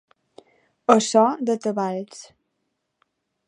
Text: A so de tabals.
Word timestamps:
A 0.93 0.95
so 1.09 1.25
de 1.49 1.57
tabals. 1.67 2.25